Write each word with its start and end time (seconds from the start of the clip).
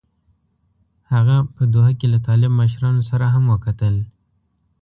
هغه 1.13 1.37
په 1.55 1.61
دوحه 1.73 1.93
کې 1.99 2.07
له 2.13 2.19
طالب 2.27 2.51
مشرانو 2.61 3.01
سره 3.11 3.25
هم 3.33 3.43
وکتل. 3.53 3.95